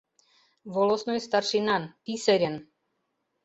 [0.73, 2.55] волостной старшинан, писарьын